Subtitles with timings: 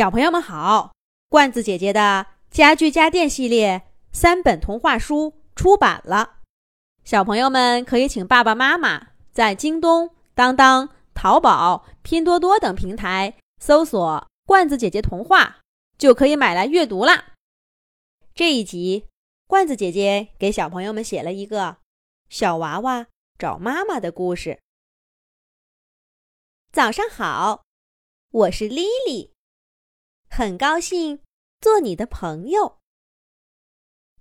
[0.00, 0.94] 小朋友们好，
[1.28, 6.38] 罐子姐姐的家具家电系列三本童话书出版了，
[7.04, 15.58] 小朋友们可以请爸爸妈妈在京东、当当、淘宝、拼多多等平台搜索“罐子姐姐童话”，
[15.98, 17.34] 就可以买来阅读啦。
[18.34, 19.04] 这一集，
[19.46, 21.76] 罐子姐姐给小朋友们写了一个
[22.30, 23.06] 小娃娃
[23.38, 24.62] 找妈妈的故事。
[26.72, 27.64] 早上好，
[28.30, 29.34] 我是莉莉。
[30.32, 31.18] 很高兴
[31.60, 32.78] 做你的朋友。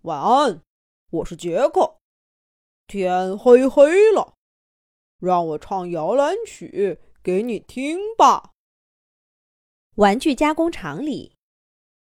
[0.01, 0.63] 晚安，
[1.11, 1.99] 我是杰克。
[2.87, 4.33] 天黑黑了，
[5.19, 8.53] 让我唱摇篮曲给你听吧。
[9.97, 11.35] 玩具加工厂里，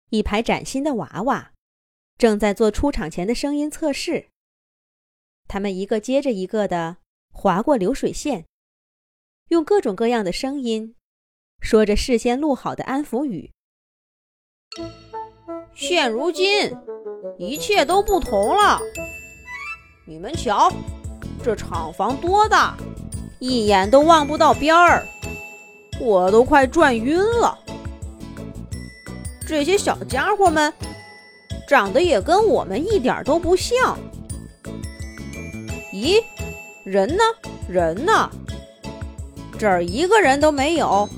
[0.10, 1.54] 一排崭新的娃娃
[2.18, 4.30] 正在做出厂前的声音测试。
[5.50, 6.98] 他们一个接着一个的
[7.30, 8.48] 划过流水线，
[9.50, 10.96] 用各种各样的声音
[11.60, 13.52] 说着事先录好的安抚语。
[15.74, 16.72] 现如今，
[17.38, 18.80] 一切都不同了。
[20.06, 20.72] 你们瞧，
[21.44, 22.78] 这厂房多大，
[23.40, 25.06] 一眼都望不到边儿，
[26.00, 27.58] 我都快转晕了。
[29.48, 30.74] 这些小家伙们
[31.68, 33.98] 长得也跟我们一点都不像。
[35.94, 36.24] 咦，
[36.86, 37.24] 人呢？
[37.68, 38.30] 人呢？
[39.60, 41.10] 这儿一个人都没有，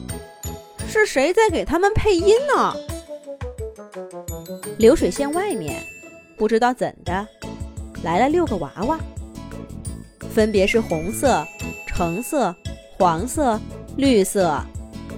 [0.87, 2.75] 是谁在给他们配音呢？
[4.83, 5.81] 流水线外面，
[6.35, 7.25] 不知道怎的，
[8.03, 8.99] 来了六个娃娃，
[10.29, 11.47] 分别是红色、
[11.87, 12.53] 橙色、
[12.97, 13.57] 黄色、
[13.95, 14.61] 绿色、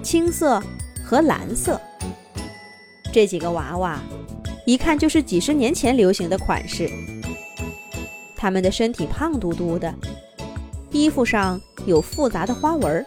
[0.03, 0.61] 青色
[1.03, 1.81] 和蓝色。
[3.11, 3.99] 这几个娃娃，
[4.67, 6.87] 一看就是几十年前流行的款式。
[8.37, 9.91] 他们的身体胖嘟嘟的，
[10.91, 13.03] 衣服上有复杂的花纹，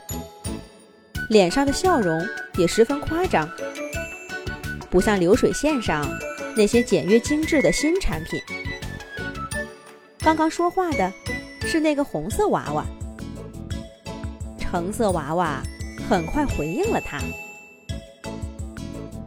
[1.30, 2.20] 脸上的笑容
[2.56, 3.48] 也十分夸张，
[4.90, 6.04] 不像流水线上。
[6.58, 8.42] 那些简约精致的新产品。
[10.18, 11.12] 刚刚说话的
[11.62, 12.84] 是那个红色娃娃，
[14.58, 15.62] 橙色娃娃
[16.10, 17.20] 很快回应了他。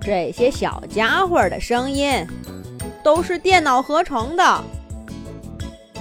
[0.02, 2.28] 这些小家伙的声音
[3.02, 4.64] 都是电脑合成的。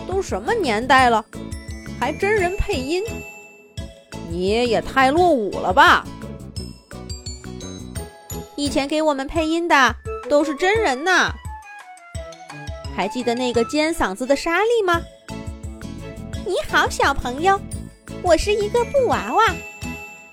[0.09, 1.25] 都什么年代了，
[2.01, 3.05] 还真人配音？
[4.29, 6.05] 你也太落伍了吧！
[8.57, 9.95] 以前给我们配音的。
[10.31, 11.33] 都是真人呐！
[12.95, 15.03] 还记得那个尖嗓子的莎莉吗？
[16.47, 17.61] 你好，小朋友，
[18.23, 19.53] 我是一个布娃娃，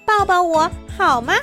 [0.06, 1.34] 抱抱我好吗？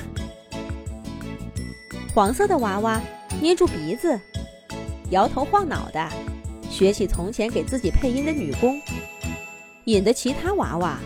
[2.13, 3.01] 黄色的娃娃
[3.41, 4.17] 捏住鼻子，
[5.09, 6.09] 摇头晃脑的，
[6.71, 8.81] 学起从前给自己配音的女工，
[9.83, 10.97] 引得其他娃娃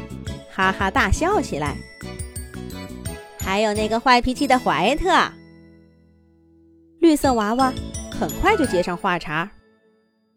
[0.53, 1.75] 哈哈大笑起来。
[3.39, 5.09] 还有那个坏脾气的怀特。
[7.09, 7.73] 绿色娃娃
[8.11, 9.49] 很快就接上话茬：“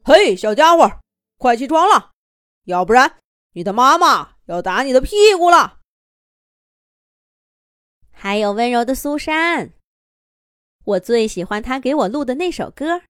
[0.04, 1.00] 嘿，小家伙，
[1.36, 2.12] 快起床了，
[2.64, 3.18] 要不然
[3.52, 5.80] 你的妈妈要打你的屁股了。”
[8.10, 9.74] 还有温柔的苏珊，
[10.84, 13.02] 我最喜欢她给我录的那首歌：“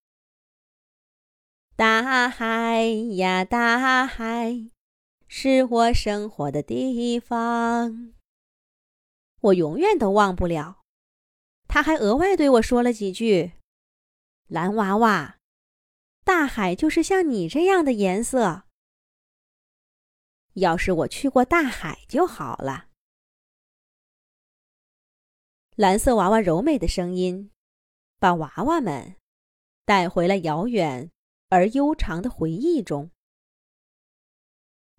[1.76, 2.82] 大海
[3.14, 4.70] 呀，大海，
[5.28, 8.12] 是我生活的地方。”
[9.40, 10.81] 我永远都忘不了。
[11.72, 13.52] 他还额外对我说了几句
[14.46, 15.38] ：“蓝娃娃，
[16.22, 18.64] 大海就是像你这样的颜色。
[20.52, 22.90] 要是我去过大海就好了。”
[25.74, 27.50] 蓝色娃娃柔美的声音，
[28.18, 29.16] 把娃娃们
[29.86, 31.10] 带回了遥远
[31.48, 33.10] 而悠长的回忆中。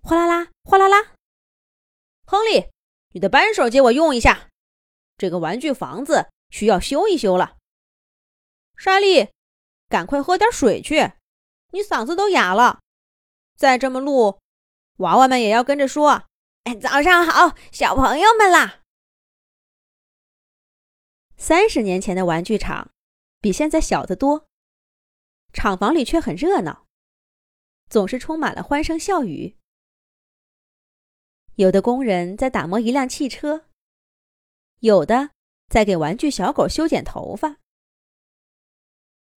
[0.02, 1.14] 哗啦啦，哗啦啦！
[2.26, 2.72] 亨利，
[3.12, 4.50] 你的扳手借我用一下，
[5.18, 6.32] 这个玩具房子。
[6.54, 7.58] 需要修一修了，
[8.78, 9.32] 莎莉，
[9.90, 11.14] 赶快喝点水去，
[11.72, 12.80] 你嗓子都哑了。
[13.58, 14.40] 再这么录，
[14.98, 16.30] 娃娃们也要跟着说
[16.66, 18.84] ：“哎，早上好，小朋友们啦！”
[21.36, 22.92] 三十年前的玩具厂
[23.42, 24.48] 比现在小得多，
[25.54, 26.86] 厂房里却很热闹，
[27.90, 29.58] 总是充满了欢声笑语。
[31.56, 33.66] 有的工人在打磨一辆汽车，
[34.82, 35.33] 有的。
[35.74, 37.58] 在给玩具小狗修剪头发，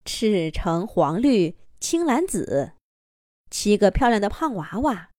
[0.05, 2.75] 赤橙黄绿青蓝紫，
[3.51, 5.13] 七个漂亮的胖娃娃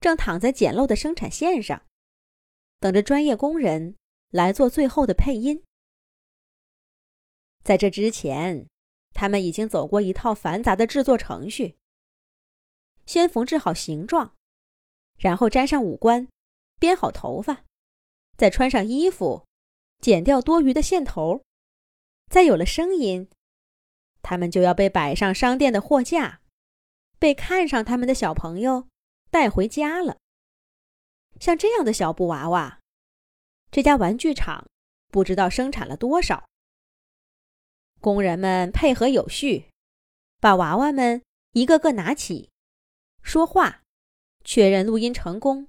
[0.00, 1.86] 正躺在简陋的生产线上，
[2.80, 3.94] 等着专业工人
[4.30, 5.62] 来做最后的配音。
[7.62, 8.66] 在这之前，
[9.14, 11.78] 他们已经走过一套繁杂的制作程序：
[13.06, 14.34] 先缝制好形状，
[15.16, 16.26] 然后粘上五官，
[16.80, 17.62] 编好头发，
[18.36, 19.46] 再穿上衣服。
[20.00, 21.44] 剪掉多余的线头，
[22.30, 23.28] 再有了声音，
[24.22, 26.40] 他们就要被摆上商店的货架，
[27.18, 28.88] 被看上他们的小朋友
[29.30, 30.16] 带回家了。
[31.38, 32.80] 像这样的小布娃娃，
[33.70, 34.66] 这家玩具厂
[35.08, 36.48] 不知道生产了多少。
[38.00, 39.70] 工人们配合有序，
[40.40, 42.50] 把娃娃们一个个拿起，
[43.22, 43.82] 说话，
[44.42, 45.68] 确认录音成功，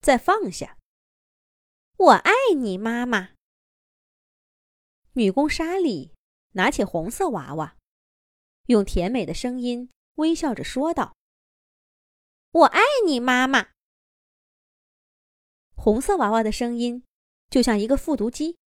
[0.00, 0.78] 再放下。
[1.98, 3.35] 我爱你，妈妈。
[5.16, 6.12] 女工莎莉
[6.52, 7.78] 拿起红色娃娃，
[8.66, 11.16] 用甜美的声音微笑着说道
[12.52, 13.70] ：“我爱你，妈妈。”
[15.74, 17.02] 红色娃娃的声音
[17.48, 18.58] 就像一个复读机，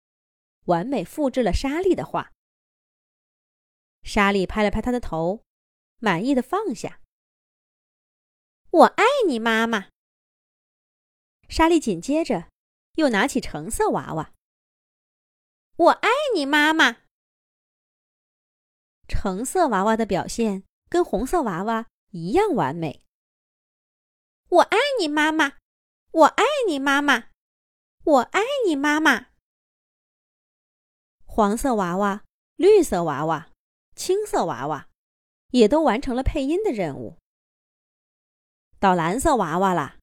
[0.66, 2.32] 完美复制了莎莉的话。
[4.02, 5.44] 莎莉拍了拍她的头，
[6.00, 7.00] 满意的放下。
[8.72, 9.90] “我爱你，妈妈。”
[11.48, 12.50] 莎莉紧接着
[12.96, 14.34] 又拿起橙色娃娃。
[15.80, 16.98] 我爱你，妈妈。
[19.08, 23.02] 橙色娃娃的表现跟红色娃娃一样完美。
[24.50, 25.54] 我爱你，妈妈。
[26.12, 27.30] 我爱你，妈妈。
[28.04, 29.28] 我爱你，妈妈。
[31.24, 32.26] 黄色娃娃、
[32.58, 33.50] 绿色娃娃、
[33.96, 34.90] 青色娃娃，
[35.52, 37.18] 也都完成了配音的任务。
[38.82, 39.98] 到蓝色娃娃了。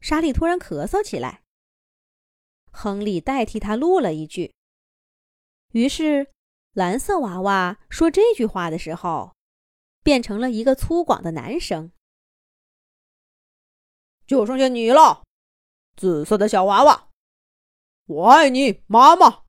[0.00, 1.42] 莎莉突然咳嗽起来。
[2.70, 4.54] 亨利代替他录了一句。
[5.72, 6.32] 于是，
[6.72, 9.36] 蓝色娃娃说这句话的时候，
[10.02, 11.92] 变成了一个粗犷的男声。
[14.26, 15.24] 就剩下你了，
[15.96, 17.08] 紫色的小娃娃，
[18.06, 19.44] 我爱你，妈妈。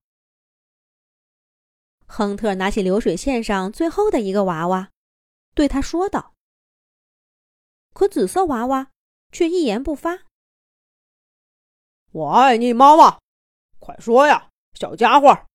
[2.06, 4.92] 亨特拿起流水线上最后的一个娃娃，
[5.56, 6.36] 对他说道。
[7.94, 8.92] 可紫色娃娃
[9.32, 10.24] 却一言不发。
[12.12, 13.20] 我爱你，妈妈，
[13.80, 15.48] 快说呀，小家伙。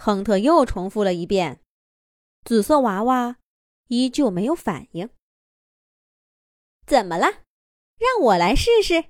[0.00, 1.60] 亨特又重复了一遍，
[2.44, 3.36] 紫色娃娃
[3.88, 5.10] 依旧没有反应。
[6.86, 7.42] 怎么了？
[7.98, 9.06] 让我来试试。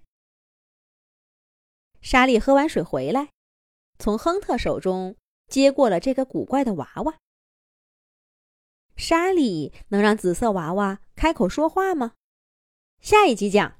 [2.00, 3.32] 莎莉喝完水回来，
[3.98, 5.14] 从亨特手中
[5.46, 7.18] 接过了这个古怪的娃娃。
[8.96, 12.14] 莎莉能让紫色娃娃开口说话吗？
[13.00, 13.77] 下一集讲。